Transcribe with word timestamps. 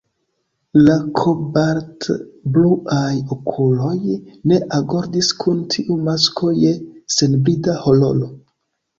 La 0.85 0.93
kobaltbluaj 1.17 3.11
okuloj 3.35 3.97
ne 4.51 4.57
agordis 4.77 5.29
kun 5.43 5.59
tiu 5.75 5.97
masko 6.07 6.49
je 6.61 6.73
senbrida 7.17 7.77
hororo. 7.85 8.31